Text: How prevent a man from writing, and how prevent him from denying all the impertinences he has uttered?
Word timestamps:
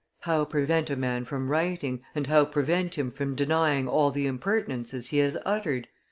How 0.21 0.45
prevent 0.45 0.89
a 0.89 0.95
man 0.95 1.25
from 1.25 1.49
writing, 1.51 2.01
and 2.15 2.25
how 2.25 2.45
prevent 2.45 2.97
him 2.97 3.11
from 3.11 3.35
denying 3.35 3.87
all 3.87 4.09
the 4.09 4.25
impertinences 4.25 5.09
he 5.09 5.19
has 5.19 5.37
uttered? 5.45 5.87